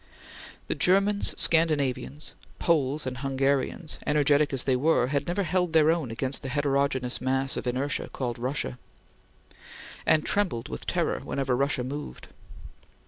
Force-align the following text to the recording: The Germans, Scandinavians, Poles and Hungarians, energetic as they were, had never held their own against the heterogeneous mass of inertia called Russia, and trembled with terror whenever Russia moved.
The 0.65 0.73
Germans, 0.73 1.39
Scandinavians, 1.39 2.33
Poles 2.57 3.05
and 3.05 3.19
Hungarians, 3.19 3.99
energetic 4.07 4.51
as 4.51 4.63
they 4.63 4.75
were, 4.75 5.09
had 5.09 5.27
never 5.27 5.43
held 5.43 5.73
their 5.73 5.91
own 5.91 6.09
against 6.09 6.41
the 6.41 6.49
heterogeneous 6.49 7.21
mass 7.21 7.55
of 7.55 7.67
inertia 7.67 8.09
called 8.11 8.39
Russia, 8.39 8.79
and 10.03 10.25
trembled 10.25 10.69
with 10.69 10.87
terror 10.87 11.19
whenever 11.23 11.55
Russia 11.55 11.83
moved. 11.83 12.29